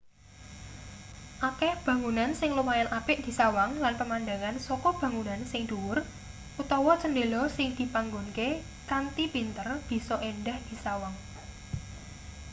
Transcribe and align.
akeh 1.49 1.73
bangunan 1.87 2.31
sing 2.39 2.49
lumayan 2.57 2.89
apik 2.99 3.19
disawang 3.27 3.71
lan 3.83 3.93
pemandangan 4.01 4.55
saka 4.67 4.89
bangunan 5.01 5.41
sing 5.51 5.61
dhuwur 5.69 5.99
utawa 6.61 6.93
cendhela 7.01 7.43
sing 7.55 7.67
dipanggonke 7.79 8.49
kanthi 8.89 9.25
pinter 9.33 9.67
bisa 9.89 10.15
endah 10.31 10.57
disawang 10.69 11.15